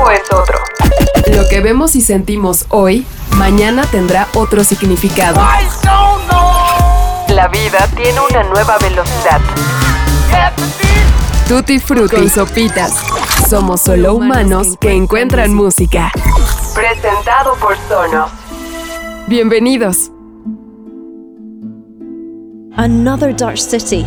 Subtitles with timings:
[0.00, 0.58] tiempo es otro.
[1.34, 5.40] Lo que vemos y sentimos hoy, mañana tendrá otro significado.
[7.28, 9.40] La vida tiene una nueva velocidad.
[11.48, 12.94] Tutti Frutti Sopitas.
[13.48, 16.12] Somos solo humanos que encuentran música.
[16.74, 18.30] Presentado por Sonos.
[19.26, 20.10] Bienvenidos.
[22.76, 24.06] Another Dutch city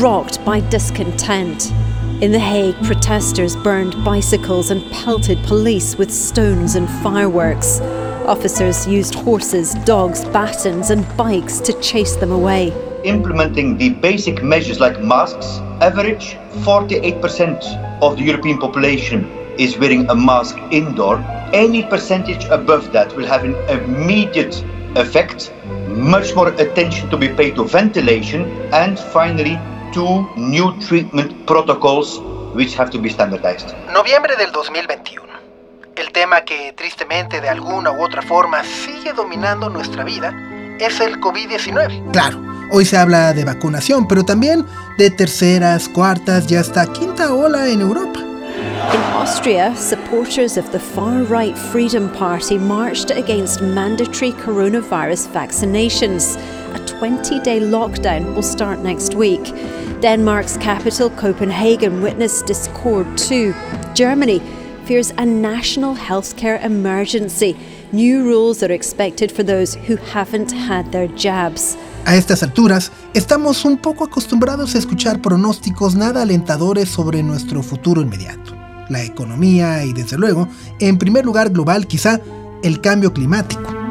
[0.00, 1.72] rocked by discontent.
[2.20, 7.80] In The Hague, protesters burned bicycles and pelted police with stones and fireworks.
[8.24, 12.72] Officers used horses, dogs, batons, and bikes to chase them away.
[13.02, 19.28] Implementing the basic measures like masks, average 48% of the European population
[19.58, 21.18] is wearing a mask indoor.
[21.52, 24.64] Any percentage above that will have an immediate
[24.96, 25.52] effect.
[25.88, 28.42] Much more attention to be paid to ventilation,
[28.72, 29.58] and finally,
[29.94, 32.20] two new treatment protocols
[32.54, 33.72] which have to be standardized.
[33.92, 35.24] Noviembre del 2021.
[35.94, 40.34] El tema que tristemente de alguna u otra forma sigue dominando nuestra vida
[40.80, 42.10] es el COVID-19.
[42.10, 44.66] Claro, hoy se habla de vacunación, pero también
[44.98, 48.18] de terceras, cuartas y hasta quinta ola en Europa.
[48.18, 56.36] In Austria, supporters of the far right Freedom Party marched against mandatory coronavirus vaccinations.
[56.74, 59.52] A 20 day lockdown will start next week.
[60.00, 63.54] Denmark's capital, Copenhagen, witnessed discord too.
[63.94, 64.40] Germany
[64.84, 67.56] fears a national healthcare emergency.
[67.92, 71.76] New rules are expected for those who haven't had their jabs.
[72.06, 78.02] A estas alturas, estamos un poco acostumbrados a escuchar pronósticos nada alentadores sobre nuestro futuro
[78.02, 78.52] inmediato.
[78.90, 80.48] La economía y, desde luego,
[80.80, 82.20] en primer lugar global, quizá
[82.62, 83.83] el cambio climático.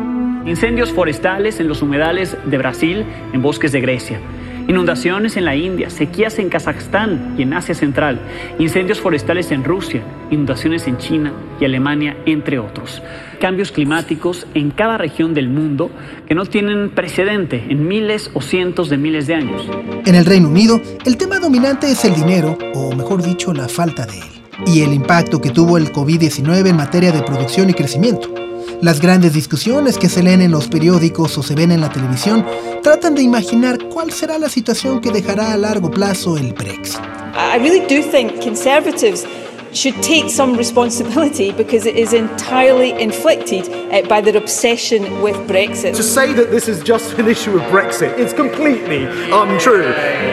[0.45, 4.19] Incendios forestales en los humedales de Brasil, en bosques de Grecia.
[4.67, 8.19] Inundaciones en la India, sequías en Kazajstán y en Asia Central,
[8.59, 13.01] incendios forestales en Rusia, inundaciones en China y Alemania, entre otros.
[13.41, 15.91] Cambios climáticos en cada región del mundo
[16.27, 19.69] que no tienen precedente en miles o cientos de miles de años.
[20.05, 24.05] En el Reino Unido, el tema dominante es el dinero, o mejor dicho, la falta
[24.05, 28.42] de él, y el impacto que tuvo el COVID-19 en materia de producción y crecimiento.
[28.83, 32.45] Las grandes discusiones que se leen en los periódicos o se ven en la televisión
[32.81, 36.99] tratan de imaginar cuál será la situación que dejará a largo plazo el Brexit.
[37.33, 39.25] I really do think conservatives
[39.75, 45.95] should take some responsibility because it is entirely inflicted uh, by their obsession with Brexit.
[45.95, 49.91] To say that this is just an issue of Brexit is completely untrue.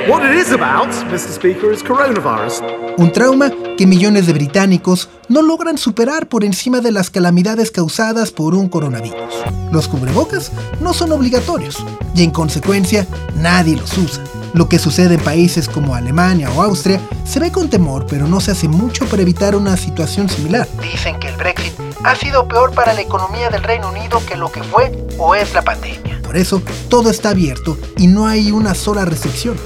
[0.08, 1.30] What it is about, Mr.
[1.30, 2.62] Speaker, is coronavirus.
[2.98, 8.30] Un trauma que millones de británicos no logran superar por encima de las calamidades causadas
[8.30, 9.34] por un coronavirus.
[9.72, 11.76] Los cubrebocas no son obligatorios
[12.14, 14.22] y en consecuencia nadie los usa.
[14.53, 18.41] Lo que sucede en países como Alemania o Austria se ve con temor, pero no
[18.41, 20.69] se hace mucho para evitar una situación similar.
[20.83, 21.72] Dicen que el Brexit
[22.03, 25.55] ha sido peor para la economía del Reino Unido que lo que fue o es
[25.55, 26.21] la pandemia.
[26.22, 29.56] Por eso, todo está abierto y no hay una sola restricción.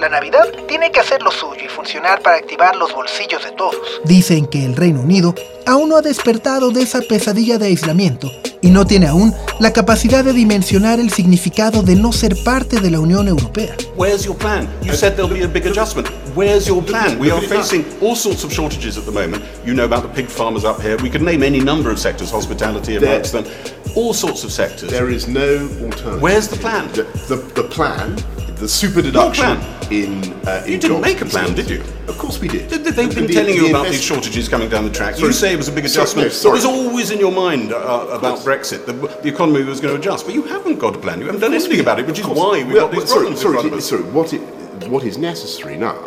[0.00, 4.02] La Navidad tiene que hacer lo suyo y funcionar para activar los bolsillos de todos.
[4.04, 5.34] Dicen que el Reino Unido
[5.64, 8.30] aún no ha despertado de esa pesadilla de aislamiento
[8.60, 12.90] y no tiene aún la capacidad de dimensionar el significado de no ser parte de
[12.90, 13.74] la Unión Europea.
[13.96, 14.68] Where's your plan?
[14.82, 16.08] You said there'll be a big adjustment.
[16.34, 17.18] Where's your plan?
[17.18, 19.42] We are facing all sorts of shortages at the moment.
[19.64, 20.98] You know about the pig farmers up here.
[20.98, 23.46] We could name any number of sectors, hospitality amongst them.
[23.94, 24.90] All sorts of sectors.
[24.90, 26.20] There is no alternative.
[26.20, 26.92] Where's the plan?
[26.92, 28.16] The, the, the plan,
[28.56, 29.58] the super deduction
[29.90, 31.80] in, uh, in You didn't make a plan, did you?
[32.08, 32.68] Of course we did.
[32.70, 35.16] They- They've been The- telling you the about these shortages coming down the track.
[35.16, 35.26] Sorry.
[35.28, 36.28] You say it was a big Sorry, adjustment.
[36.28, 36.52] no, sorry.
[36.52, 38.86] It was always in your mind uh, about Brexit.
[38.86, 41.20] The, the economy was going to adjust, but you haven't got a plan.
[41.20, 43.20] You haven't done anything about it, which is why we've Well, got these well, sorry,
[43.26, 43.88] problems sorry, in front of us.
[43.88, 44.40] sorry, what, it,
[44.88, 45.98] what is necessary now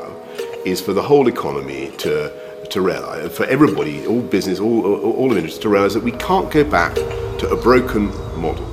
[0.66, 2.32] is for the whole economy to
[2.72, 6.12] to realize, for everybody, all business, all, all, all of industry, to realize that we
[6.12, 6.94] can't go back
[7.40, 8.64] to a broken model.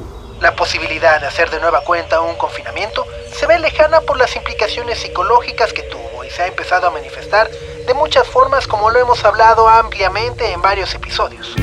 [0.42, 3.06] La posibilidad de hacer de nueva cuenta un confinamiento
[3.38, 7.50] se ve lejana por las implicaciones psicológicas que tuvo y se ha empezado a manifestar
[7.86, 11.54] de muchas formas como lo hemos hablado ampliamente en varios episodios.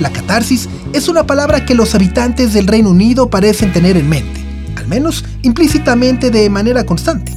[0.00, 4.40] La catarsis es una palabra que los habitantes del Reino Unido parecen tener en mente,
[4.76, 7.32] al menos implícitamente de manera constante.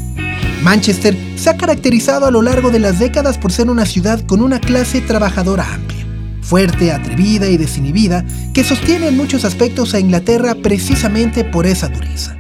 [0.62, 4.42] Manchester se ha caracterizado a lo largo de las décadas por ser una ciudad con
[4.42, 6.06] una clase trabajadora amplia,
[6.44, 8.24] fuerte, atrevida y desinhibida,
[8.54, 12.38] que sostiene en muchos aspectos a Inglaterra precisamente por esa dureza.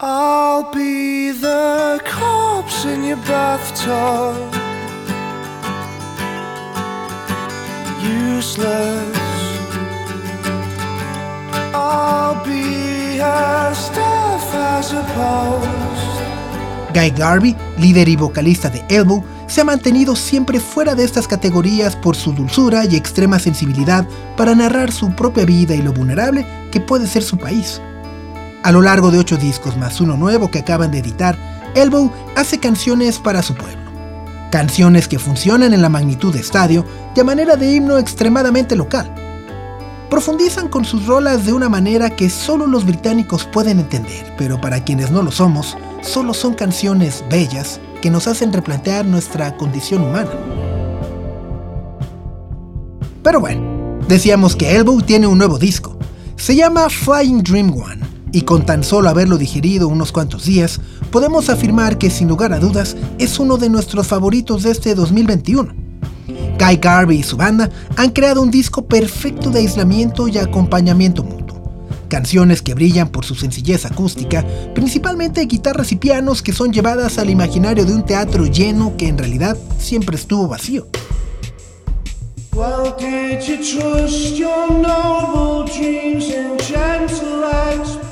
[0.00, 4.34] I'll be the corpse in your bathtub.
[8.02, 9.16] Useless.
[11.72, 16.92] I'll be as deaf as a post.
[16.92, 21.94] Guy Garvey, líder y vocalista de Elbow, se ha mantenido siempre fuera de estas categorías
[21.94, 24.04] por su dulzura y extrema sensibilidad
[24.36, 27.80] para narrar su propia vida y lo vulnerable que puede ser su país.
[28.64, 31.36] A lo largo de ocho discos más uno nuevo que acaban de editar,
[31.74, 33.76] Elbow hace canciones para su pueblo.
[34.50, 36.82] Canciones que funcionan en la magnitud de estadio
[37.14, 39.14] y a manera de himno extremadamente local.
[40.08, 44.82] Profundizan con sus rolas de una manera que solo los británicos pueden entender, pero para
[44.82, 50.30] quienes no lo somos, solo son canciones bellas que nos hacen replantear nuestra condición humana.
[53.22, 55.98] Pero bueno, decíamos que Elbow tiene un nuevo disco.
[56.36, 60.80] Se llama Flying Dream One, y con tan solo haberlo digerido unos cuantos días,
[61.12, 65.72] podemos afirmar que sin lugar a dudas es uno de nuestros favoritos de este 2021.
[66.58, 71.62] Guy Garvey y su banda han creado un disco perfecto de aislamiento y acompañamiento mutuo.
[72.08, 74.44] Canciones que brillan por su sencillez acústica,
[74.74, 79.16] principalmente guitarras y pianos que son llevadas al imaginario de un teatro lleno que en
[79.16, 80.88] realidad siempre estuvo vacío.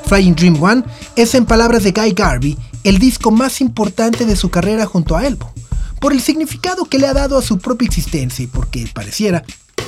[0.05, 0.83] Flying Dream One
[1.15, 5.25] es, en palabras de Guy Garvey, el disco más importante de su carrera junto a
[5.25, 5.51] Elbow,
[5.99, 9.43] por el significado que le ha dado a su propia existencia y porque pareciera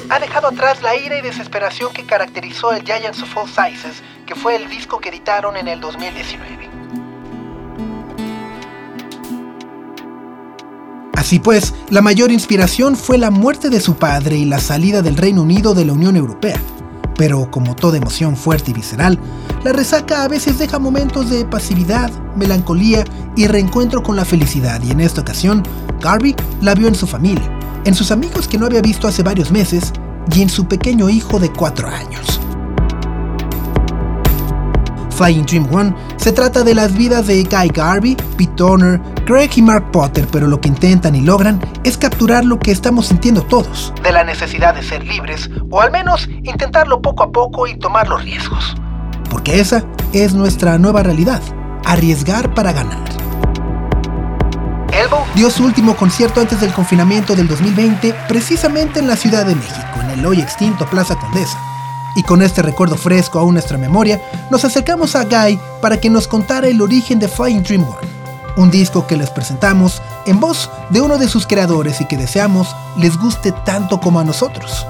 [0.10, 4.36] ha dejado atrás la ira y desesperación que caracterizó el Giants of All Sizes, que
[4.36, 6.70] fue el disco que editaron en el 2019.
[11.16, 15.18] Así pues, la mayor inspiración fue la muerte de su padre y la salida del
[15.18, 16.60] Reino Unido de la Unión Europea.
[17.18, 19.20] Pero como toda emoción fuerte y visceral,
[19.64, 23.04] la resaca a veces deja momentos de pasividad, melancolía
[23.36, 25.64] y reencuentro con la felicidad y en esta ocasión,
[26.02, 27.50] Garvey la vio en su familia,
[27.86, 29.94] en sus amigos que no había visto hace varios meses
[30.34, 32.40] y en su pequeño hijo de cuatro años.
[35.16, 39.62] Flying Dream One se trata de las vidas de Guy Garvey, Pete Turner, Greg y
[39.62, 43.94] Mark Potter, pero lo que intentan y logran es capturar lo que estamos sintiendo todos.
[44.04, 48.08] De la necesidad de ser libres, o al menos intentarlo poco a poco y tomar
[48.08, 48.76] los riesgos.
[49.30, 49.84] Porque esa
[50.14, 51.42] es nuestra nueva realidad,
[51.86, 53.06] arriesgar para ganar.
[55.36, 60.00] Dio su último concierto antes del confinamiento del 2020 precisamente en la Ciudad de México,
[60.02, 61.75] en el hoy extinto Plaza Condesa.
[62.16, 66.28] Y con este recuerdo fresco aún nuestra memoria, nos acercamos a Guy para que nos
[66.28, 68.08] contara el origen de Flying Dream One,
[68.58, 72.74] un disco que les presentamos en voz de uno de sus creadores y que deseamos
[72.98, 74.86] les guste tanto como a nosotros.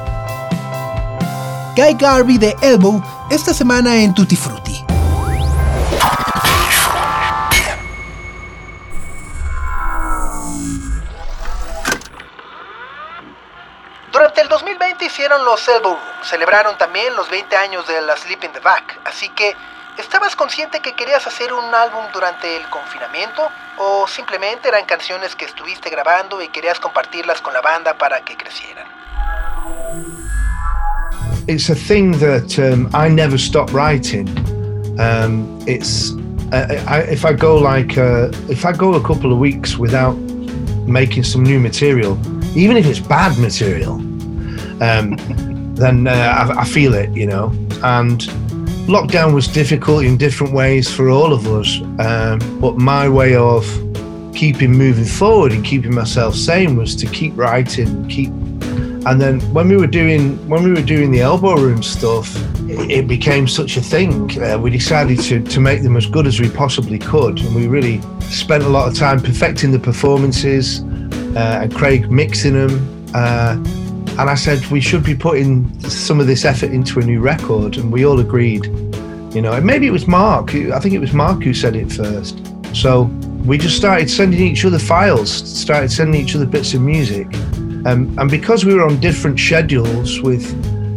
[1.75, 4.84] Guy Garvey de Elbow esta semana en Tutti Frutti.
[15.15, 18.99] Hicieron los Elbow Room, celebraron también los 20 años de la Sleep in the Back,
[19.05, 19.55] así que
[19.97, 23.47] ¿estabas consciente que querías hacer un álbum durante el confinamiento?
[23.77, 28.35] ¿O simplemente eran canciones que estuviste grabando y querías compartirlas con la banda para que
[28.35, 28.85] crecieran?
[31.47, 34.27] It's a thing that um, I never stop writing.
[34.99, 36.11] Um, it's
[36.51, 40.17] uh, I, if I go like uh, if I go a couple of weeks without
[40.85, 42.17] making some new material,
[42.53, 44.01] even if it's bad material,
[44.81, 45.15] um,
[45.75, 47.47] then uh, I, I, feel it, you know.
[47.83, 48.21] And
[48.87, 53.65] lockdown was difficult in different ways for all of us, um, but my way of
[54.35, 58.29] keeping moving forward and keeping myself sane was to keep writing, keep.
[59.07, 62.35] And then when we were doing when we were doing the elbow room stuff,
[62.67, 64.41] it, became such a thing.
[64.41, 67.67] Uh, we decided to to make them as good as we possibly could, and we
[67.67, 70.81] really spent a lot of time perfecting the performances
[71.35, 73.05] uh, and Craig mixing them.
[73.13, 73.55] Uh,
[74.17, 77.77] and I said we should be putting some of this effort into a new record,
[77.77, 78.65] and we all agreed.
[79.35, 80.55] You know, and maybe it was Mark.
[80.55, 82.39] I think it was Mark who said it first.
[82.73, 83.03] So
[83.45, 87.27] we just started sending each other files, started sending each other bits of music,
[87.85, 90.45] um, and because we were on different schedules with,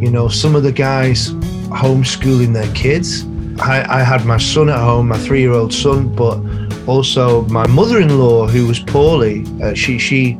[0.01, 1.31] you know, some of the guys
[1.69, 3.25] homeschooling their kids.
[3.59, 6.39] I, I had my son at home, my three-year-old son, but
[6.87, 9.45] also my mother-in-law who was poorly.
[9.61, 10.39] Uh, she she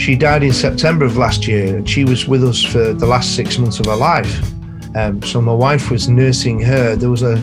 [0.00, 3.36] she died in September of last year, and she was with us for the last
[3.36, 4.42] six months of her life.
[4.96, 6.96] Um, so my wife was nursing her.
[6.96, 7.34] There was a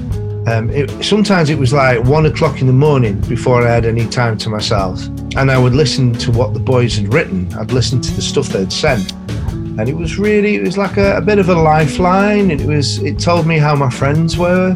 [0.48, 4.08] um, it, sometimes it was like one o'clock in the morning before I had any
[4.08, 7.54] time to myself, and I would listen to what the boys had written.
[7.54, 11.18] I'd listen to the stuff they'd sent, and it was really it was like a,
[11.18, 12.50] a bit of a lifeline.
[12.50, 14.74] It was it told me how my friends were,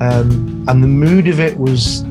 [0.00, 2.02] um, and the mood of it was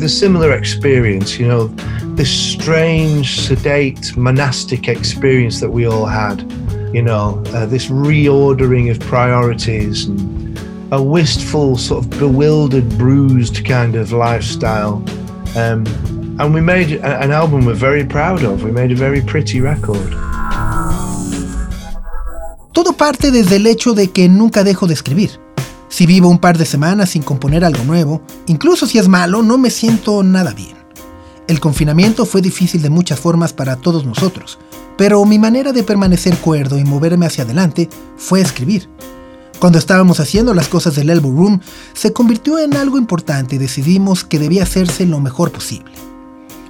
[0.00, 1.38] the similar experience.
[1.38, 1.76] You know,
[2.16, 6.40] this strange, sedate, monastic experience that we all had.
[6.94, 10.58] You know, uh, this reordering of priorities and
[10.92, 15.04] a wistful, sort of bewildered, bruised kind of lifestyle.
[15.56, 15.84] Um,
[16.38, 18.62] and we made an album we're very proud of.
[18.62, 20.14] We made a very pretty record.
[22.72, 25.30] Todo parte desde el hecho de que nunca dejo de escribir.
[25.88, 29.56] Si vivo un par de semanas sin componer algo nuevo, incluso si es malo, no
[29.58, 30.75] me siento nada bien.
[31.48, 34.58] El confinamiento fue difícil de muchas formas para todos nosotros,
[34.96, 38.88] pero mi manera de permanecer cuerdo y moverme hacia adelante fue escribir.
[39.60, 41.60] Cuando estábamos haciendo las cosas del Elbow Room,
[41.94, 45.92] se convirtió en algo importante y decidimos que debía hacerse lo mejor posible.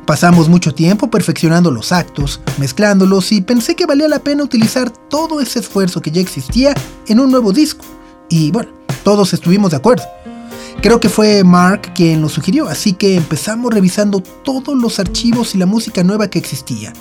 [0.04, 5.40] Pasamos mucho tiempo perfeccionando los actos, mezclándolos y pensé que valía la pena utilizar todo
[5.40, 6.74] ese esfuerzo que ya existía
[7.08, 7.84] en un nuevo disco.
[8.28, 8.70] Y bueno,
[9.02, 10.04] todos estuvimos de acuerdo.
[10.82, 15.58] Creo que fue Mark quien lo sugirió, así que empezamos revisando todos los archivos y
[15.58, 16.92] la música nueva que existía.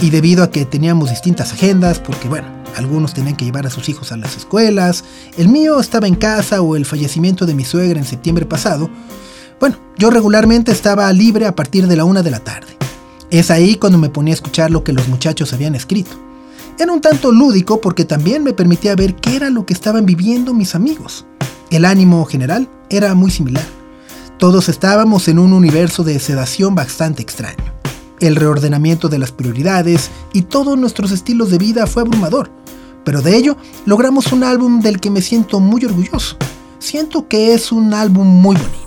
[0.00, 3.88] Y debido a que teníamos distintas agendas, porque bueno, algunos tenían que llevar a sus
[3.88, 5.04] hijos a las escuelas,
[5.36, 8.88] el mío estaba en casa o el fallecimiento de mi suegra en septiembre pasado,
[9.58, 12.76] bueno, yo regularmente estaba libre a partir de la una de la tarde.
[13.30, 16.12] Es ahí cuando me ponía a escuchar lo que los muchachos habían escrito.
[16.78, 20.52] Era un tanto lúdico porque también me permitía ver qué era lo que estaban viviendo
[20.52, 21.24] mis amigos.
[21.70, 23.64] El ánimo general era muy similar.
[24.38, 27.64] Todos estábamos en un universo de sedación bastante extraño.
[28.20, 32.50] El reordenamiento de las prioridades y todos nuestros estilos de vida fue abrumador,
[33.04, 36.36] pero de ello logramos un álbum del que me siento muy orgulloso.
[36.78, 38.86] Siento que es un álbum muy bonito.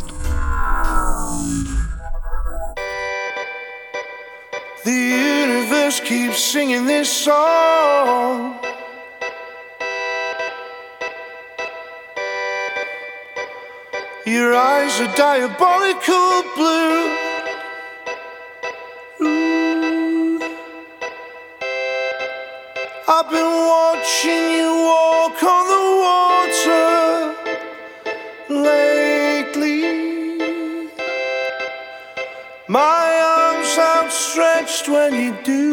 [14.30, 17.18] Your eyes are diabolical blue.
[19.22, 20.40] Ooh.
[23.08, 26.90] I've been watching you walk on the water
[28.70, 29.82] lately.
[32.68, 33.06] My
[33.36, 35.72] arms outstretched when you do.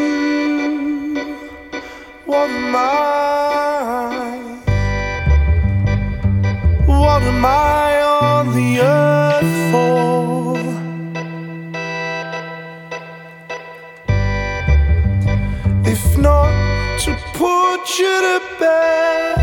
[2.25, 2.87] What am I?
[6.87, 7.86] What am I
[16.27, 19.37] not to put you to bed.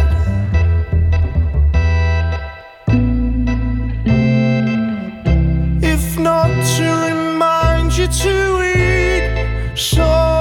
[5.94, 8.36] If not to remind you to
[8.76, 10.33] eat sometimes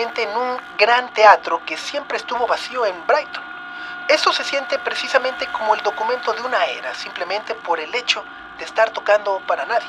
[0.00, 3.42] en un gran teatro que siempre estuvo vacío en Brighton.
[4.08, 8.22] Eso se siente precisamente como el documento de una era, simplemente por el hecho
[8.58, 9.88] de estar tocando para nadie.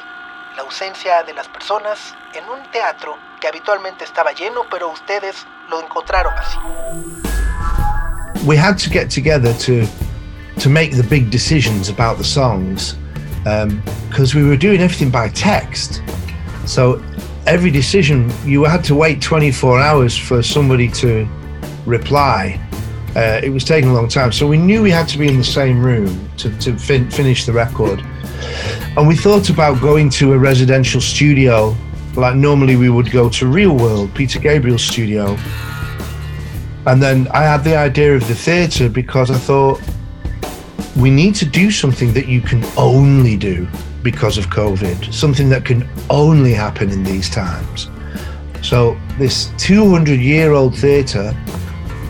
[0.56, 5.80] La ausencia de las personas en un teatro que habitualmente estaba lleno, pero ustedes lo
[5.80, 6.58] encontraron así.
[8.44, 9.88] We had to get together to
[10.60, 12.96] to make the big decisions about the songs
[14.10, 16.02] because um, we were doing everything by text.
[16.66, 17.00] So
[17.50, 21.28] every decision you had to wait 24 hours for somebody to
[21.88, 22.62] reply.
[23.16, 25.36] Uh, it was taking a long time, so we knew we had to be in
[25.36, 28.02] the same room to, to fin- finish the record.
[28.96, 31.76] And we thought about going to a residential studio,
[32.16, 35.36] like normally we would go to Real World, Peter Gabriel's studio.
[36.86, 39.82] And then I had the idea of the theatre because I thought
[40.96, 43.68] we need to do something that you can only do
[44.04, 47.90] because of COVID, something that can only happen in these times.
[48.62, 51.32] So, this 200 year old theatre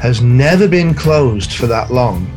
[0.01, 2.27] has never been closed for that long.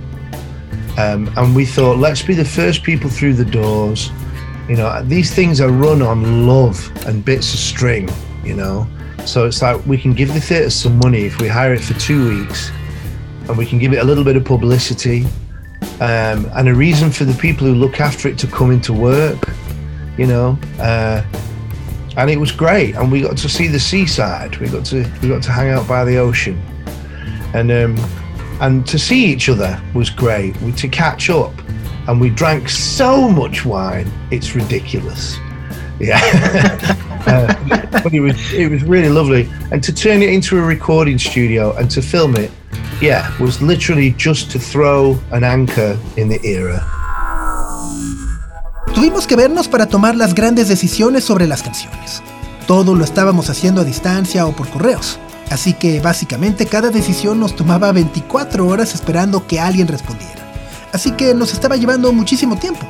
[0.98, 4.10] Um, and we thought, let's be the first people through the doors.
[4.68, 8.10] You know, these things are run on love and bits of string,
[8.44, 8.86] you know.
[9.24, 11.94] So it's like we can give the theatre some money if we hire it for
[11.94, 12.70] two weeks
[13.48, 15.26] and we can give it a little bit of publicity
[16.02, 19.38] um, and a reason for the people who look after it to come into work,
[20.18, 20.58] you know.
[20.80, 21.22] Uh,
[22.16, 24.56] and it was great, and we got to see the seaside.
[24.56, 26.60] We got to we got to hang out by the ocean,
[27.54, 27.96] and um,
[28.60, 30.60] and to see each other was great.
[30.60, 31.54] We to catch up,
[32.08, 35.38] and we drank so much wine, it's ridiculous.
[36.00, 36.18] Yeah,
[37.28, 41.16] uh, but it was it was really lovely, and to turn it into a recording
[41.16, 42.50] studio and to film it
[43.02, 46.86] yeah, was literally just to throw an anchor in the era.
[48.94, 52.22] Tuvimos que vernos para tomar las grandes decisiones sobre las canciones.
[52.66, 55.18] Todo lo estábamos haciendo a distancia o por correos.
[55.50, 60.40] Así que básicamente cada decisión nos tomaba 24 horas esperando que alguien respondiera.
[60.92, 62.86] Así que nos estaba llevando muchísimo tiempo.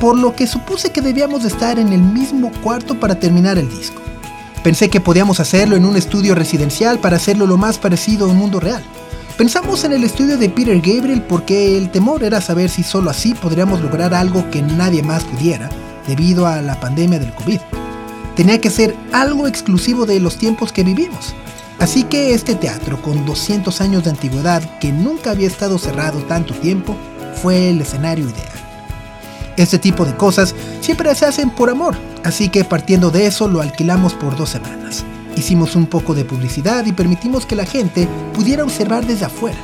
[0.00, 3.68] Por lo que supuse que debíamos de estar en el mismo cuarto para terminar el
[3.68, 4.00] disco.
[4.62, 8.38] Pensé que podíamos hacerlo en un estudio residencial para hacerlo lo más parecido a un
[8.38, 8.82] mundo real.
[9.36, 13.34] Pensamos en el estudio de Peter Gabriel porque el temor era saber si solo así
[13.34, 15.68] podríamos lograr algo que nadie más pudiera,
[16.06, 17.58] debido a la pandemia del COVID.
[18.36, 21.34] Tenía que ser algo exclusivo de los tiempos que vivimos.
[21.80, 26.54] Así que este teatro, con 200 años de antigüedad que nunca había estado cerrado tanto
[26.54, 26.94] tiempo,
[27.42, 28.54] fue el escenario ideal.
[29.56, 33.60] Este tipo de cosas siempre se hacen por amor, así que partiendo de eso lo
[33.60, 35.04] alquilamos por dos semanas.
[35.36, 39.58] Hicimos un poco de publicidad y permitimos que la gente pudiera observar desde afuera.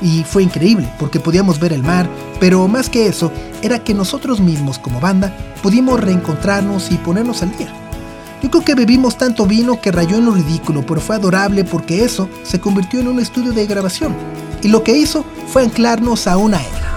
[0.00, 2.08] Y fue increíble porque podíamos ver el mar,
[2.40, 3.30] pero más que eso,
[3.62, 7.72] era que nosotros mismos como banda pudimos reencontrarnos y ponernos al día.
[8.42, 12.04] Yo creo que bebimos tanto vino que rayó en lo ridículo, pero fue adorable porque
[12.04, 14.16] eso se convirtió en un estudio de grabación.
[14.62, 16.91] Y lo que hizo fue anclarnos a una era.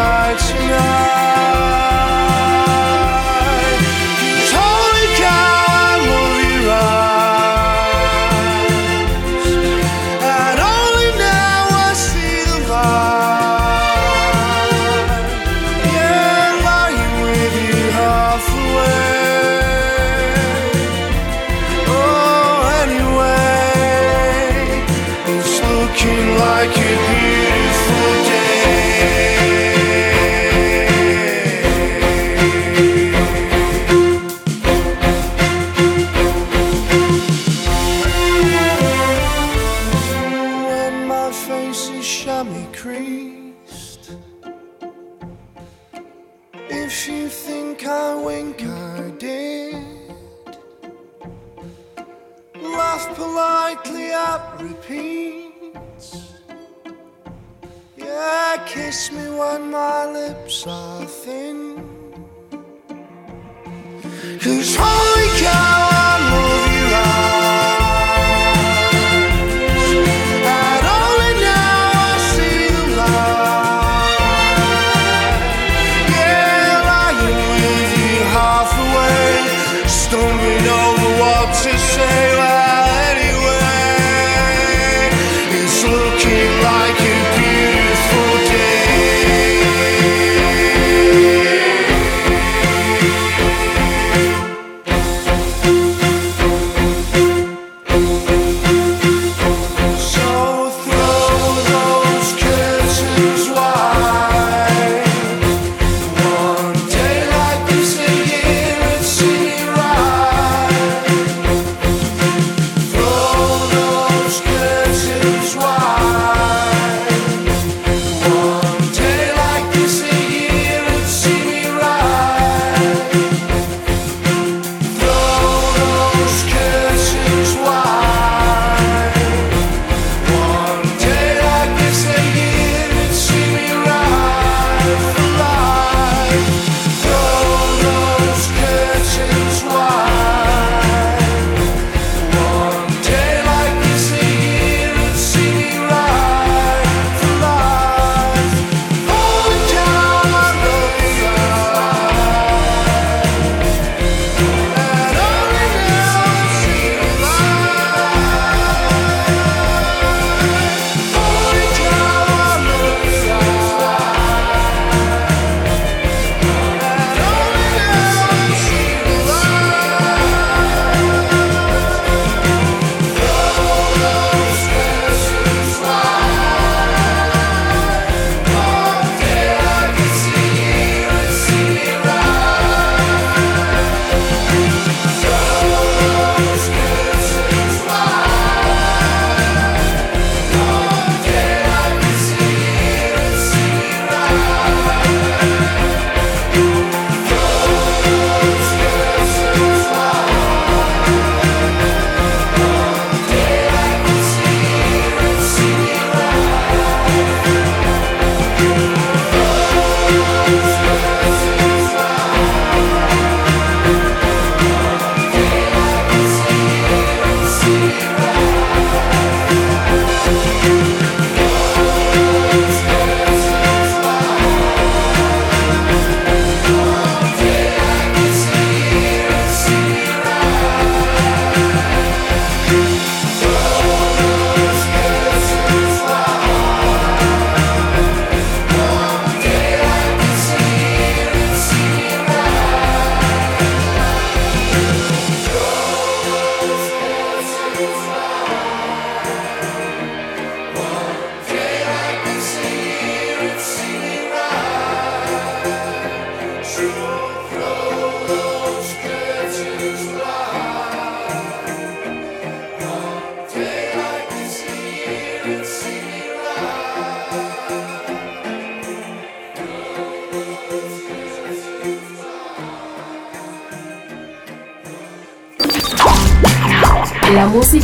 [0.00, 1.29] touch now.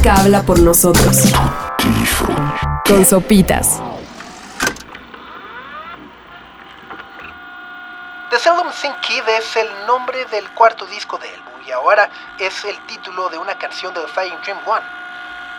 [0.09, 1.33] Habla por nosotros.
[2.87, 3.81] Con sopitas.
[8.31, 12.64] The Seldom Seen Kid es el nombre del cuarto disco de Elbow y ahora es
[12.64, 14.85] el título de una canción de Flying Dream One.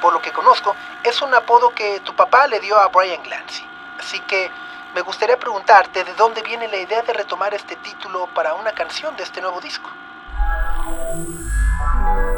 [0.02, 3.66] Por lo que conozco, es un apodo que tu papá le dio a Brian Glancy.
[4.00, 4.50] Así que
[4.94, 9.16] me gustaría preguntarte de dónde viene la idea de retomar este título para una canción
[9.16, 9.90] de este nuevo disco.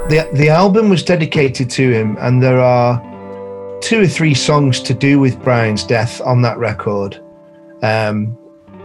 [0.09, 2.99] The the album was dedicated to him, and there are
[3.81, 7.21] two or three songs to do with Brian's death on that record.
[7.81, 8.37] Um,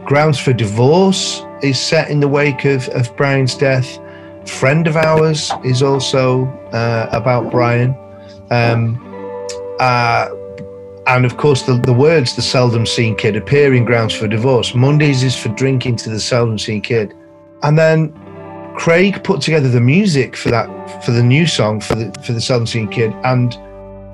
[0.05, 3.99] Grounds for Divorce is set in the wake of, of Brian's death.
[4.47, 7.97] Friend of ours is also uh, about Brian.
[8.51, 9.01] Um,
[9.81, 10.29] uh,
[11.07, 14.75] and of course, the, the words the seldom seen kid appear in Grounds for Divorce.
[14.75, 17.15] Mondays is for drinking to the seldom seen kid.
[17.63, 18.13] And then
[18.75, 20.69] Craig put together the music for that
[21.05, 23.57] for the new song for the for the Seldom Seen Kid, and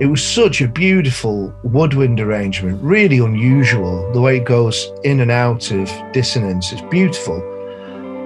[0.01, 4.11] it was such a beautiful woodwind arrangement, really unusual.
[4.13, 7.37] The way it goes in and out of dissonance, it's beautiful.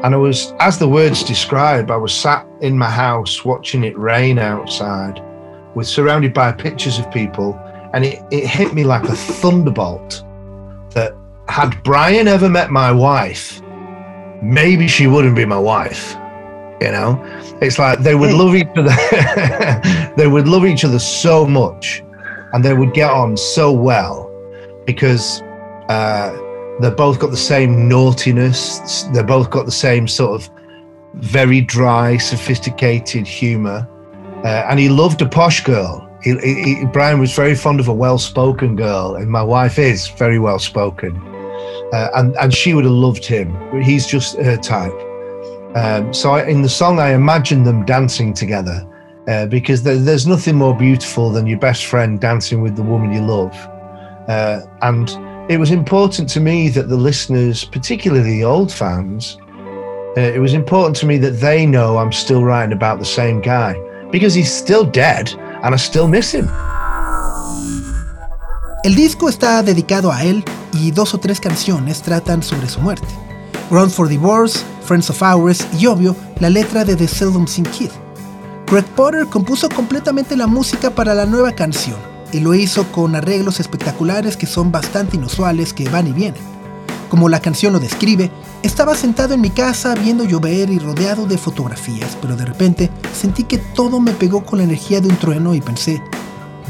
[0.05, 3.99] And I was, as the words describe, I was sat in my house watching it
[3.99, 5.23] rain outside,
[5.75, 7.59] with surrounded by pictures of people,
[7.93, 10.23] and it, it hit me like a thunderbolt
[10.91, 11.15] that
[11.49, 13.63] had Brian ever met my wife,
[14.43, 16.17] maybe she wouldn't be my wife.
[16.85, 17.19] You know,
[17.63, 18.95] it's like they would love each other.
[20.19, 22.03] they would love each other so much,
[22.53, 24.31] and they would get on so well
[24.85, 25.41] because
[25.89, 26.37] uh,
[26.83, 29.05] they both got the same naughtiness.
[29.15, 30.51] They both got the same sort of
[31.15, 33.89] very dry, sophisticated humor,
[34.45, 36.07] uh, and he loved a posh girl.
[36.23, 40.39] He, he, Brian was very fond of a well-spoken girl, and my wife is very
[40.39, 41.17] well-spoken,
[41.95, 43.57] uh, and and she would have loved him.
[43.83, 44.93] He's just her type.
[45.75, 48.87] Um, so I, in the song, I imagine them dancing together
[49.27, 53.13] uh, because there, there's nothing more beautiful than your best friend dancing with the woman
[53.13, 53.55] you love.
[54.29, 55.11] Uh, and
[55.51, 59.37] it was important to me that the listeners, particularly the old fans,
[60.17, 63.41] uh, it was important to me that they know I'm still writing about the same
[63.41, 63.75] guy
[64.13, 66.49] because he's still dead and I still miss him.
[68.85, 73.24] El disco está dedicado a él y dos o tres canciones tratan sobre su muerte.
[73.71, 77.91] Run for Divorce, Friends of Ours y obvio, la letra de The Seldom Seen Kid.
[78.67, 81.97] Greg Potter compuso completamente la música para la nueva canción
[82.31, 86.43] y lo hizo con arreglos espectaculares que son bastante inusuales que van y vienen.
[87.09, 88.31] Como la canción lo describe,
[88.63, 93.45] estaba sentado en mi casa viendo llover y rodeado de fotografías, pero de repente sentí
[93.45, 96.03] que todo me pegó con la energía de un trueno y pensé,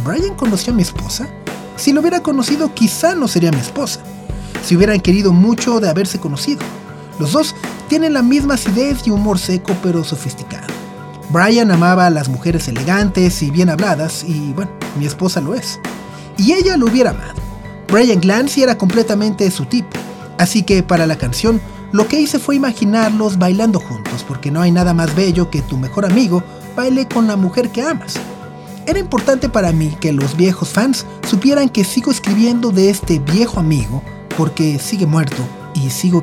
[0.05, 1.29] ¿Brian conoció a mi esposa?
[1.77, 4.01] Si lo hubiera conocido quizá no sería mi esposa.
[4.65, 6.61] Si hubieran querido mucho de haberse conocido.
[7.19, 7.55] Los dos
[7.89, 10.67] tienen la misma acidez y humor seco pero sofisticado.
[11.31, 15.81] Brian amaba a las mujeres elegantes y bien habladas y bueno, mi esposa lo es.
[16.37, 17.35] Y ella lo hubiera amado.
[17.91, 19.99] Brian Glancy era completamente su tipo.
[20.39, 21.61] Así que para la canción
[21.93, 25.77] lo que hice fue imaginarlos bailando juntos porque no hay nada más bello que tu
[25.77, 26.43] mejor amigo
[26.75, 28.15] baile con la mujer que amas.
[28.87, 33.61] Era importante para mí que los viejos fans supieran que sigo escribiendo de este viejo
[33.61, 34.03] amigo
[34.37, 35.43] porque sigue muerto
[35.75, 36.19] y sigo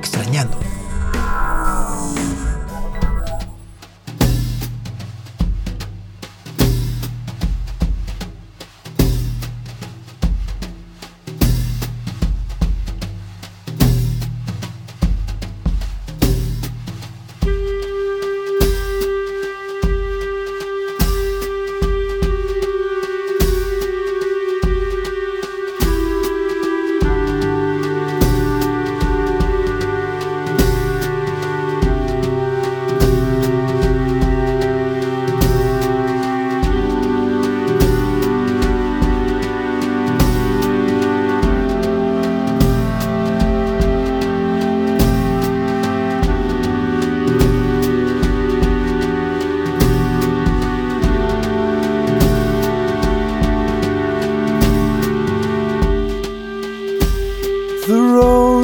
[57.91, 58.21] extrañando.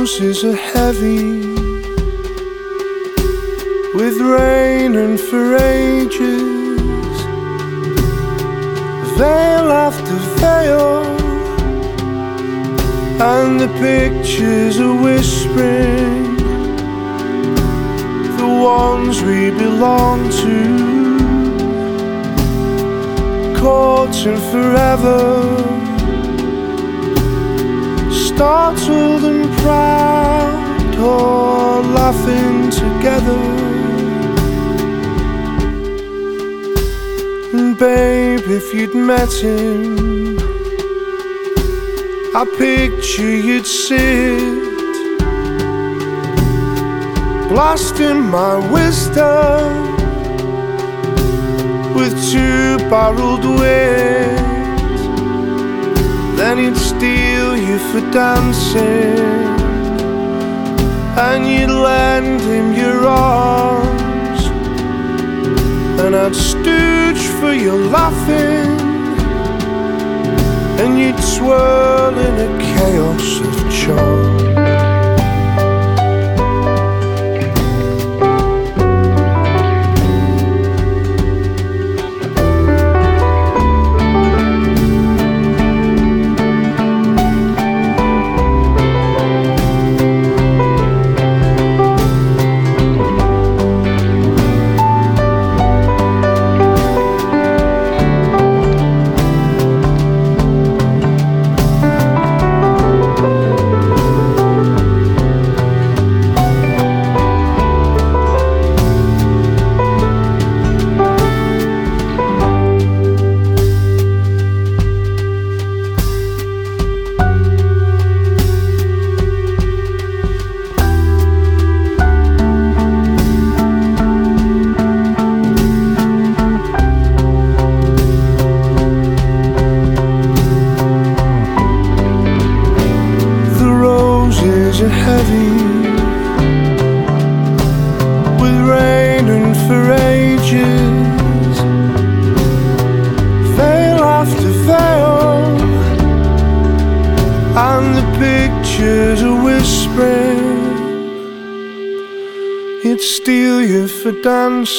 [0.08, 1.40] roses are heavy
[3.94, 7.18] with rain and for ages,
[9.18, 11.04] veil after veil,
[13.22, 16.38] and the pictures are whispering
[18.38, 20.58] the ones we belong to,
[23.60, 25.87] caught in forever
[28.38, 33.42] startled and proud, all laughing together.
[37.58, 40.38] And babe, if you'd met him,
[42.36, 44.38] I picture you'd sit,
[47.50, 49.66] blasting my wisdom
[51.96, 54.46] with two-barreled wit.
[56.38, 57.37] Then he'd steal
[58.00, 59.18] for dancing
[61.18, 64.42] And you'd lend him your arms.
[66.04, 68.80] And I'd stooge for your laughing
[70.82, 74.37] And you'd swirl in a chaos of charm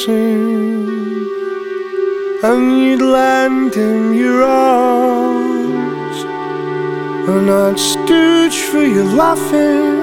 [0.05, 0.87] dancing,
[2.43, 6.23] and you'd land in your arms,
[7.29, 9.99] and I'd stooge for you laughing,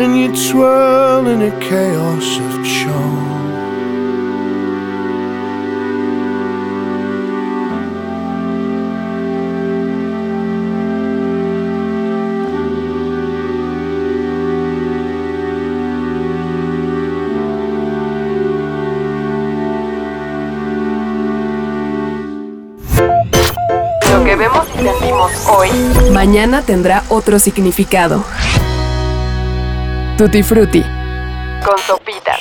[0.00, 2.55] and you'd swirl in a chaos of
[25.48, 25.70] hoy,
[26.10, 28.24] mañana tendrá otro significado.
[30.18, 30.82] Tutti Frutti.
[31.64, 32.40] Con sopitas.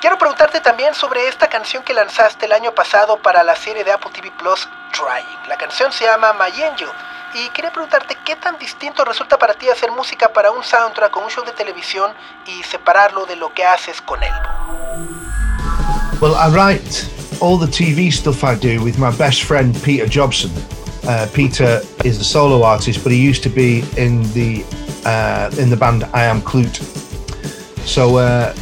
[0.00, 3.92] Quiero preguntarte también sobre esta canción que lanzaste el año pasado para la serie de
[3.92, 5.48] Apple TV Plus, Trying.
[5.48, 6.88] La canción se llama My Angel.
[7.34, 11.20] Y quería preguntarte qué tan distinto resulta para ti hacer música para un soundtrack o
[11.20, 12.12] un show de televisión
[12.46, 14.32] y separarlo de lo que haces con él.
[16.20, 20.50] Well, I write all the TV stuff I do with my best friend Peter Jobson.
[21.04, 24.64] Uh, Peter is a solo artist, but he used to be in the
[25.04, 26.82] uh, in the band I Am Clute.
[27.86, 28.54] So uh,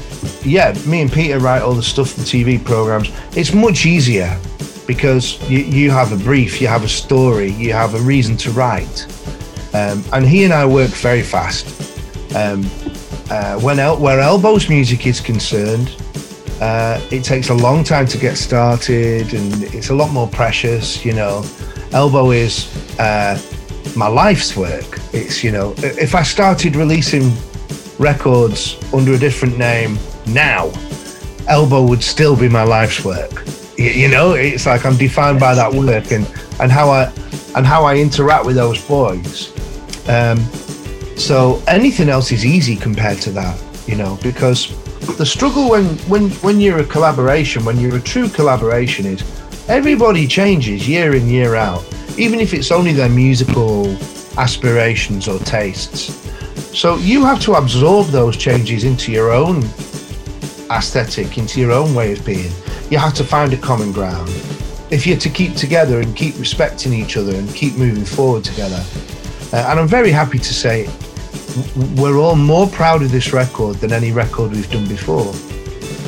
[0.44, 3.10] yeah, me and Peter write all the stuff for TV programs.
[3.36, 4.38] It's much easier
[4.86, 8.50] because you, you have a brief, you have a story, you have a reason to
[8.52, 9.06] write,
[9.74, 11.66] um, and he and I work very fast.
[12.36, 12.64] Um,
[13.28, 15.96] uh, when El- where Elbow's music is concerned,
[16.60, 21.04] uh, it takes a long time to get started and it's a lot more precious
[21.04, 21.44] you know.
[21.92, 22.66] Elbow is
[22.98, 23.40] uh,
[23.96, 24.98] my life's work.
[25.12, 27.32] It's you know if i started releasing
[27.98, 30.70] records under a different name now
[31.48, 33.44] elbow would still be my life's work.
[33.78, 36.26] Y- you know it's like i'm defined by that work and
[36.60, 37.04] and how i
[37.54, 39.52] and how i interact with those boys.
[40.08, 40.38] Um,
[41.16, 44.72] so anything else is easy compared to that you know because
[45.16, 49.22] the struggle when when when you're a collaboration when you're a true collaboration is
[49.68, 51.84] everybody changes year in year out
[52.18, 53.86] even if it's only their musical
[54.38, 56.14] aspirations or tastes.
[56.78, 59.62] So you have to absorb those changes into your own
[60.70, 62.52] aesthetic into your own way of being.
[62.90, 64.28] You have to find a common ground.
[64.90, 68.84] If you're to keep together and keep respecting each other and keep moving forward together
[69.52, 70.88] uh, and i'm very happy to say
[71.96, 75.32] we're all more proud of this record than any record we've done before.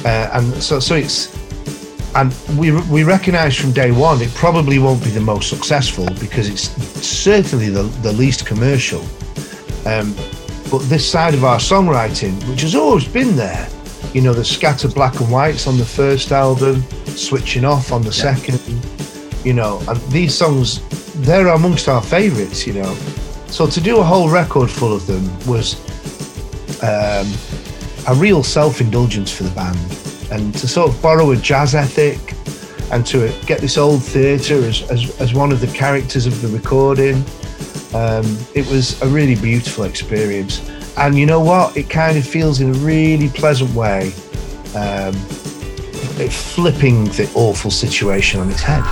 [0.04, 1.34] Uh, and so, so it's,
[2.14, 6.48] and we we recognise from day one it probably won't be the most successful because
[6.48, 6.70] it's
[7.06, 9.00] certainly the, the least commercial.
[9.86, 10.14] Um,
[10.70, 13.68] but this side of our songwriting, which has always been there,
[14.12, 18.12] you know, the scattered black and whites on the first album, switching off on the
[18.12, 18.60] second,
[19.44, 20.80] you know, and these songs,
[21.22, 22.96] they're amongst our favourites, you know.
[23.50, 25.74] So to do a whole record full of them was
[26.82, 27.26] um,
[28.06, 29.78] a real self-indulgence for the band,
[30.30, 32.34] and to sort of borrow a jazz ethic
[32.92, 36.48] and to get this old theatre as, as, as one of the characters of the
[36.48, 37.16] recording.
[37.94, 40.60] Um, it was a really beautiful experience,
[40.96, 41.76] and you know what?
[41.76, 44.12] It kind of feels in a really pleasant way,
[44.76, 45.14] um,
[46.30, 48.84] flipping the awful situation on its head.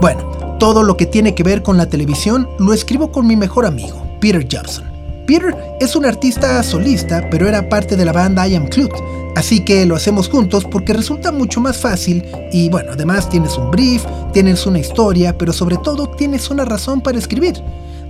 [0.00, 0.29] Bueno,
[0.60, 4.06] todo lo que tiene que ver con la televisión lo escribo con mi mejor amigo,
[4.20, 4.84] Peter Jobson.
[5.26, 8.94] Peter es un artista solista, pero era parte de la banda I Am Clute,
[9.36, 13.70] así que lo hacemos juntos porque resulta mucho más fácil y bueno, además tienes un
[13.70, 14.04] brief,
[14.34, 17.54] tienes una historia, pero sobre todo tienes una razón para escribir.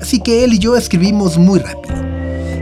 [0.03, 1.95] Así que él y yo escribimos muy rápido.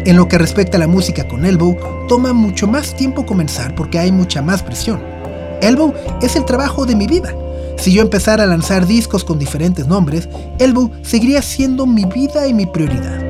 [0.05, 1.78] En lo que respecta a la música con Elbow,
[2.09, 5.01] toma mucho más tiempo comenzar porque hay mucha más presión.
[5.62, 7.34] Elbow es el trabajo de mi vida.
[7.79, 12.53] Si yo empezara a lanzar discos con diferentes nombres, Elbow seguiría siendo mi vida y
[12.53, 13.22] mi prioridad.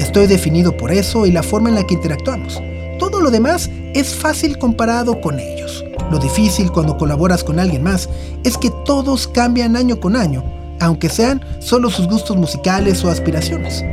[0.00, 2.60] Estoy definido por eso y la forma en la que interactuamos.
[3.00, 5.84] Todo lo demás es fácil comparado con ellos.
[6.10, 8.08] Lo difícil cuando colaboras con alguien más
[8.44, 10.44] es que todos cambian año con año,
[10.80, 13.84] aunque sean solo sus gustos musicales o aspiraciones.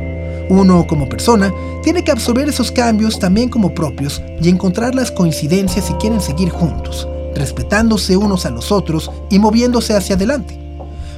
[0.50, 1.52] Uno como persona
[1.82, 6.50] tiene que absorber esos cambios también como propios y encontrar las coincidencias si quieren seguir
[6.50, 10.60] juntos, respetándose unos a los otros y moviéndose hacia adelante.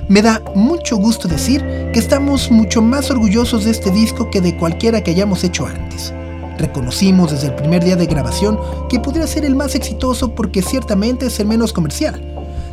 [0.07, 1.61] Me da mucho gusto decir
[1.91, 6.13] que estamos mucho más orgullosos de este disco que de cualquiera que hayamos hecho antes.
[6.59, 11.26] Reconocimos desde el primer día de grabación que podría ser el más exitoso porque ciertamente
[11.26, 12.22] es el menos comercial.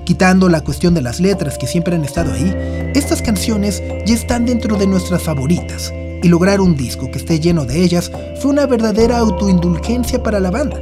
[0.05, 2.55] Quitando la cuestión de las letras que siempre han estado ahí,
[2.95, 7.65] estas canciones ya están dentro de nuestras favoritas y lograr un disco que esté lleno
[7.65, 10.81] de ellas fue una verdadera autoindulgencia para la banda.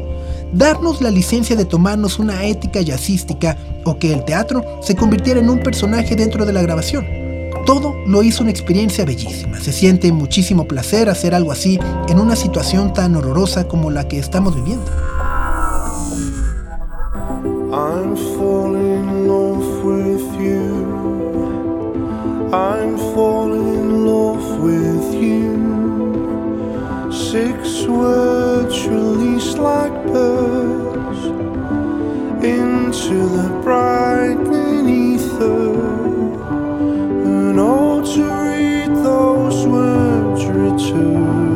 [0.53, 5.51] Darnos la licencia de tomarnos una ética jazzística o que el teatro se convirtiera en
[5.51, 7.07] un personaje dentro de la grabación.
[7.67, 9.61] Todo lo hizo una experiencia bellísima.
[9.61, 11.79] Se siente muchísimo placer hacer algo así
[12.09, 14.91] en una situación tan horrorosa como la que estamos viviendo.
[17.73, 20.91] I'm falling in love with you.
[22.53, 25.61] I'm falling in love with you.
[28.87, 31.25] Released like birds
[32.45, 35.75] into the brightening ether.
[37.25, 41.51] And all to read those words return.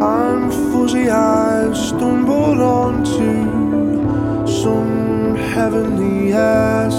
[0.00, 6.97] I'm fuzzy, I've stumbled onto some heavenly escalator.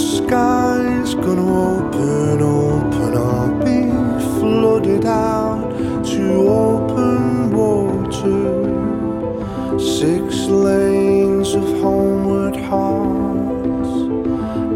[0.00, 3.90] Sky's gonna open, open, I'll be
[4.38, 5.70] flooded out
[6.12, 8.46] to open water.
[9.78, 13.92] Six lanes of homeward hearts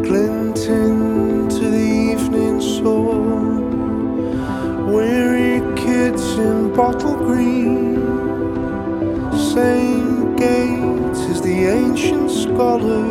[0.06, 3.62] glint into the evening sun.
[4.92, 7.96] Weary kids in bottle green,
[9.54, 13.03] same gait as the ancient scholars.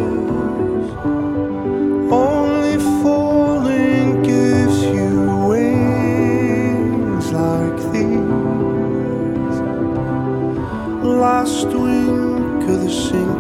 [12.94, 13.33] sing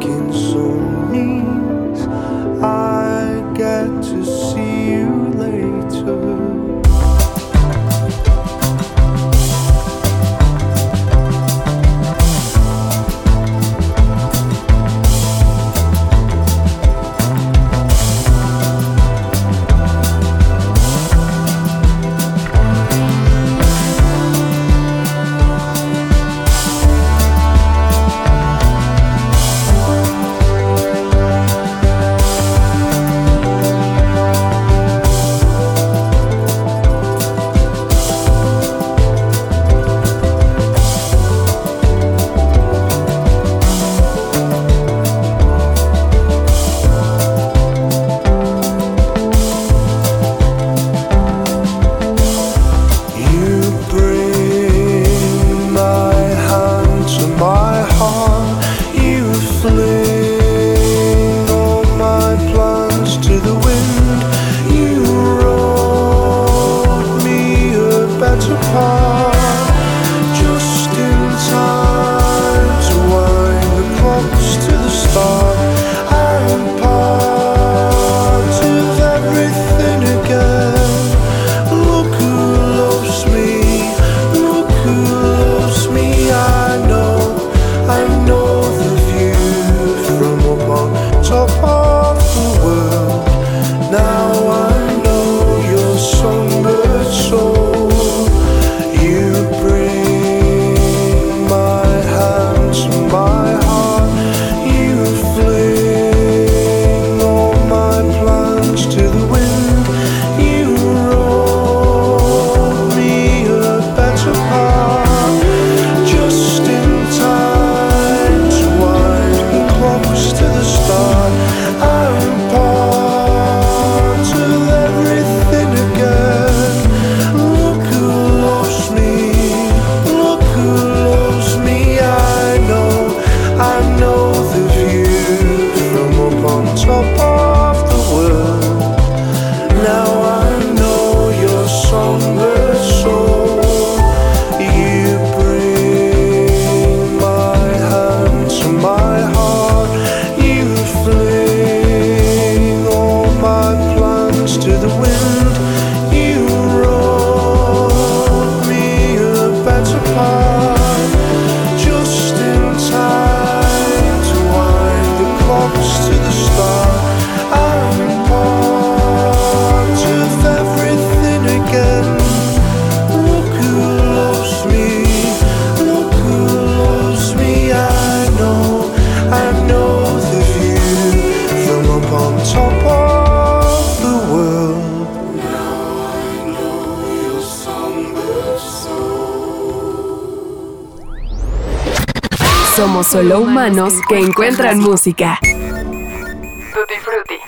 [192.84, 195.40] Somos solo humanos que encuentran música.
[195.42, 197.40] Tutti Frutti.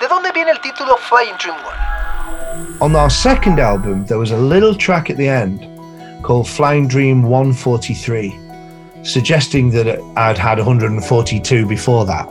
[0.00, 2.78] ¿De dónde viene el título Flying Dream One?
[2.80, 5.68] On our second album, there was a little track at the end
[6.22, 8.34] called Flying Dream 143,
[9.02, 12.26] suggesting that I'd had 142 before that.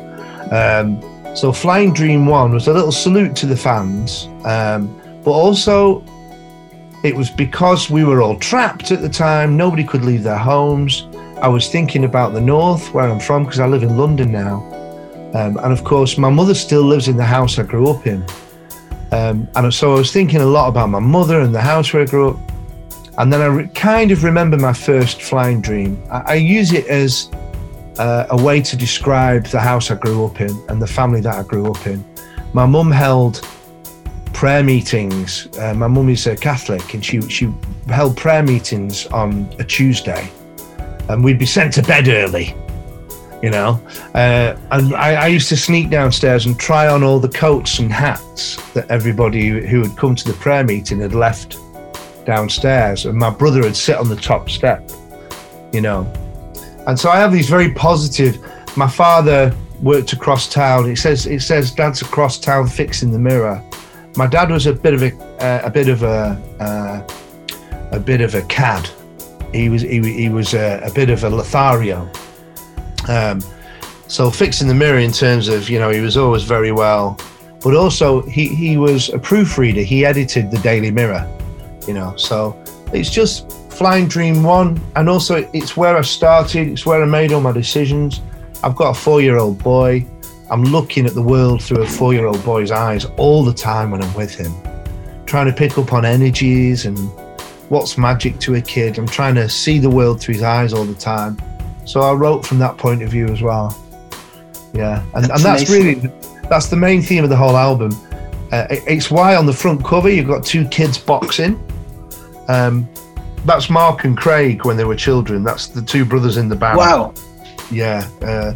[0.52, 1.00] Um,
[1.36, 4.90] so Flying Dream 1 was a little salute to the fans, um,
[5.24, 6.04] but also
[7.06, 11.08] it was because we were all trapped at the time, nobody could leave their homes.
[11.40, 14.64] I was thinking about the north, where I'm from, because I live in London now.
[15.36, 18.26] Um, and of course, my mother still lives in the house I grew up in.
[19.12, 22.02] Um, and so I was thinking a lot about my mother and the house where
[22.02, 22.40] I grew up.
[23.20, 26.02] And then I re- kind of remember my first flying dream.
[26.10, 27.30] I, I use it as
[28.00, 31.36] uh, a way to describe the house I grew up in and the family that
[31.36, 32.04] I grew up in.
[32.54, 33.48] My mum held
[34.46, 35.48] prayer meetings.
[35.58, 37.52] Uh, my mum is a Catholic, and she she
[37.88, 40.32] held prayer meetings on a Tuesday,
[41.10, 42.56] and we'd be sent to bed early.
[43.42, 43.82] You know,
[44.14, 47.92] uh, and I, I used to sneak downstairs and try on all the coats and
[47.92, 51.58] hats that everybody who had come to the prayer meeting had left
[52.24, 54.88] downstairs, and my brother would sit on the top step.
[55.74, 56.04] You know,
[56.86, 58.38] and so I have these very positive.
[58.78, 60.88] My father worked across town.
[60.88, 63.60] It says it says dad's across town fixing the mirror.
[64.18, 65.14] My dad was a bit of a
[65.44, 67.08] uh, a bit of a uh,
[67.92, 68.90] a bit of a cad.
[69.54, 72.10] He was he, he was a, a bit of a Lothario.
[73.08, 73.42] Um,
[74.08, 77.20] so fixing the mirror in terms of you know he was always very well,
[77.62, 79.82] but also he he was a proofreader.
[79.82, 81.28] He edited the Daily Mirror,
[81.88, 82.16] you know.
[82.16, 82.62] So
[82.94, 86.70] it's just Flying Dream One, and also it's where I started.
[86.70, 88.22] It's where I made all my decisions.
[88.64, 90.06] I've got a four-year-old boy.
[90.50, 94.14] I'm looking at the world through a four-year-old boy's eyes all the time when I'm
[94.14, 94.54] with him,
[95.26, 96.98] trying to pick up on energies and
[97.70, 98.98] what's magic to a kid.
[99.00, 101.38] I'm trying to see the world through his eyes all the time.
[101.86, 103.76] So I wrote from that point of view as well.
[104.74, 105.96] Yeah, and that's, and that's really
[106.50, 107.92] that's the main theme of the whole album.
[108.52, 111.60] Uh, it- it's why on the front cover you've got two kids boxing.
[112.48, 112.88] Um,
[113.46, 115.44] that's Mark and Craig when they were children.
[115.44, 116.78] That's the two brothers in the band.
[116.78, 117.14] Wow.
[117.72, 118.08] Yeah.
[118.22, 118.54] Uh,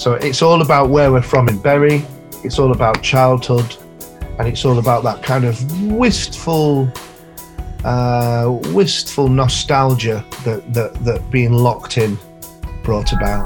[0.00, 2.02] so it's all about where we're from in Bury.
[2.42, 3.76] It's all about childhood,
[4.38, 5.60] and it's all about that kind of
[5.92, 6.88] wistful,
[7.84, 12.18] uh, wistful nostalgia that, that that being locked in
[12.82, 13.44] brought about.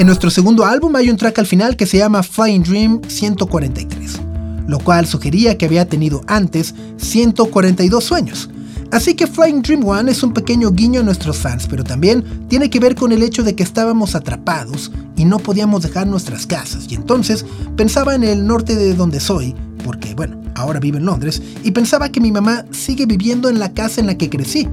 [0.00, 4.20] En nuestro segundo álbum hay un track al final que se llama Flying Dream 143,
[4.66, 8.50] lo cual sugería que había tenido antes 142 sueños.
[8.90, 12.70] Así que Flying Dream One es un pequeño guiño a nuestros fans, pero también tiene
[12.70, 16.86] que ver con el hecho de que estábamos atrapados y no podíamos dejar nuestras casas.
[16.88, 17.44] Y entonces
[17.76, 22.08] pensaba en el norte de donde soy, porque bueno, ahora vivo en Londres, y pensaba
[22.08, 24.66] que mi mamá sigue viviendo en la casa en la que crecí.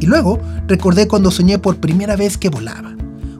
[0.00, 2.92] Y luego recordé cuando soñé por primera vez que volaba.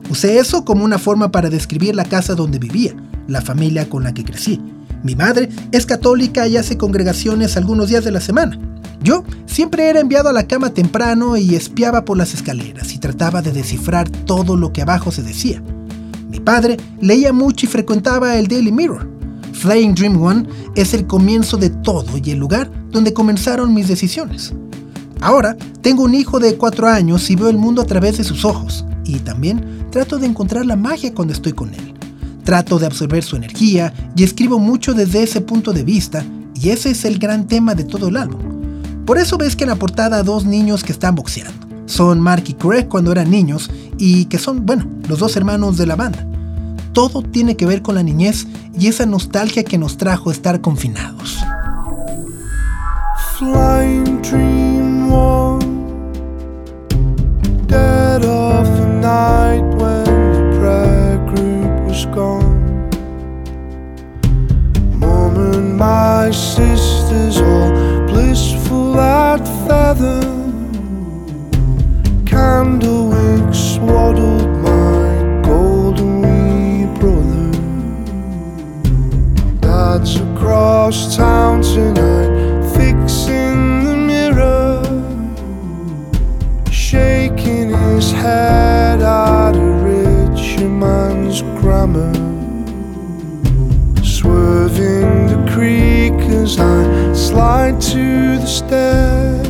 [0.09, 2.95] Usé eso como una forma para describir la casa donde vivía,
[3.27, 4.61] la familia con la que crecí.
[5.03, 8.57] Mi madre es católica y hace congregaciones algunos días de la semana.
[9.03, 13.41] Yo siempre era enviado a la cama temprano y espiaba por las escaleras y trataba
[13.41, 15.61] de descifrar todo lo que abajo se decía.
[16.29, 19.09] Mi padre leía mucho y frecuentaba el Daily Mirror.
[19.53, 24.53] Flying Dream One es el comienzo de todo y el lugar donde comenzaron mis decisiones.
[25.19, 28.45] Ahora tengo un hijo de 4 años y veo el mundo a través de sus
[28.45, 28.85] ojos.
[29.03, 31.93] Y también trato de encontrar la magia cuando estoy con él.
[32.43, 36.23] Trato de absorber su energía y escribo mucho desde ese punto de vista
[36.55, 38.60] y ese es el gran tema de todo el álbum.
[39.05, 41.67] Por eso ves que en la portada dos niños que están boxeando.
[41.85, 45.85] Son Mark y Craig cuando eran niños y que son, bueno, los dos hermanos de
[45.85, 46.25] la banda.
[46.93, 48.47] Todo tiene que ver con la niñez
[48.77, 51.39] y esa nostalgia que nos trajo estar confinados.
[53.37, 55.59] Flying dream one
[57.67, 62.87] Dead of the night when the prayer group was gone
[64.99, 67.80] Mom and my sisters all
[68.91, 70.21] blissful at feather
[72.25, 77.51] Candlewick swaddled my golden wee brother.
[79.59, 84.83] Dad's across town tonight fixing the mirror,
[86.71, 88.60] shaking his head
[98.71, 99.47] dash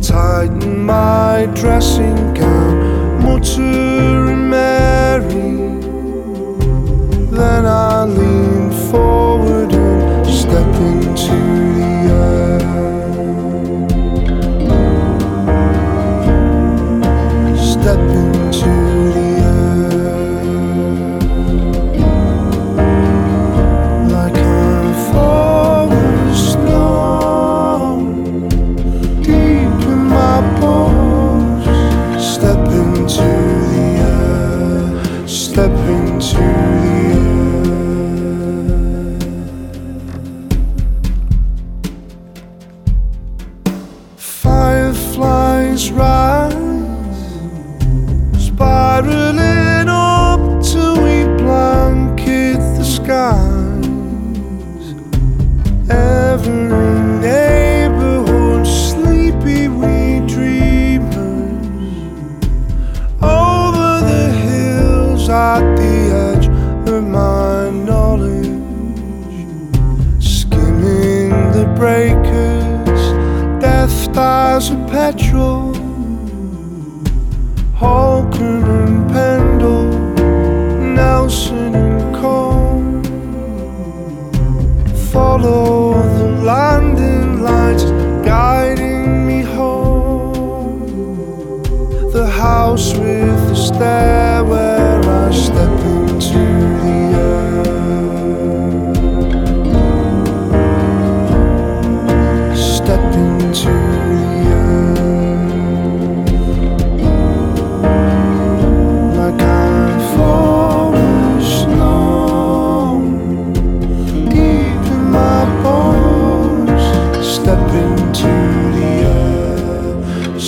[0.00, 3.20] Tighten my dressing gown.
[3.22, 3.95] More to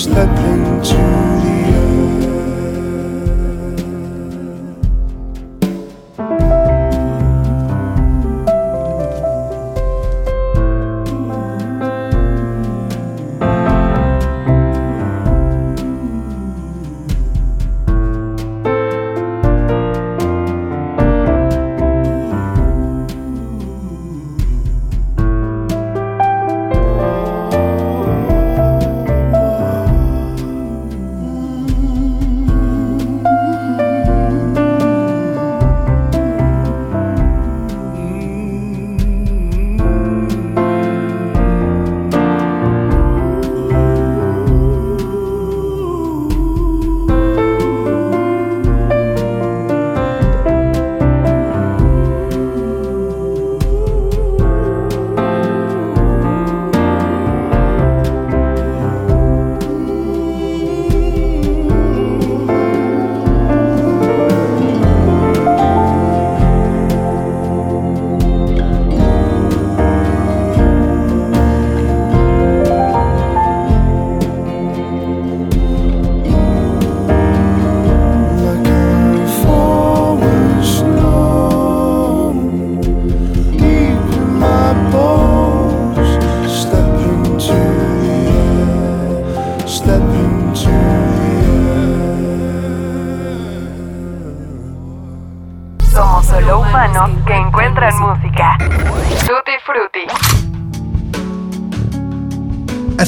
[0.08, 1.37] 不认输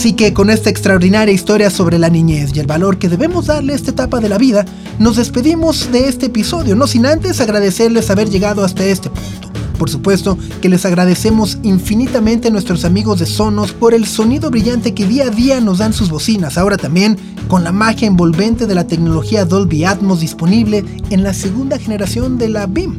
[0.01, 3.75] Así que con esta extraordinaria historia sobre la niñez y el valor que debemos darle
[3.75, 4.65] a esta etapa de la vida,
[4.99, 9.51] nos despedimos de este episodio, no sin antes agradecerles haber llegado hasta este punto.
[9.79, 14.95] Por supuesto que les agradecemos infinitamente a nuestros amigos de Sonos por el sonido brillante
[14.95, 18.75] que día a día nos dan sus bocinas, ahora también con la magia envolvente de
[18.75, 22.97] la tecnología Dolby Atmos disponible en la segunda generación de la BIM.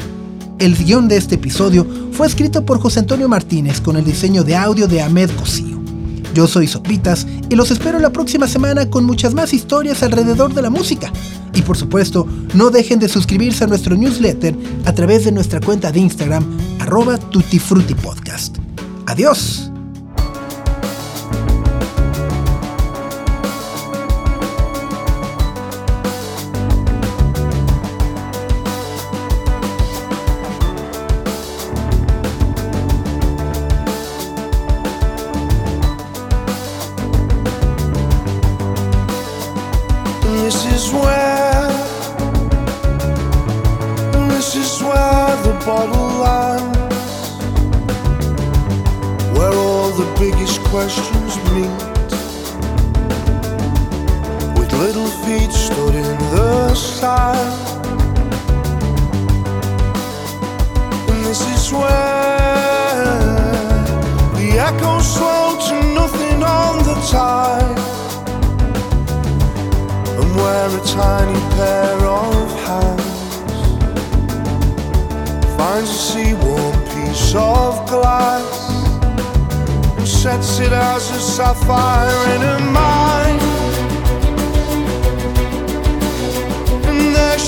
[0.59, 4.55] El guion de este episodio fue escrito por José Antonio Martínez con el diseño de
[4.55, 5.80] audio de Ahmed Cosío.
[6.33, 10.61] Yo soy Sopitas y los espero la próxima semana con muchas más historias alrededor de
[10.61, 11.11] la música.
[11.53, 14.55] Y por supuesto, no dejen de suscribirse a nuestro newsletter
[14.85, 16.45] a través de nuestra cuenta de Instagram,
[16.79, 18.57] arroba tutifrutipodcast.
[19.07, 19.70] Adiós.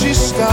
[0.05, 0.52] está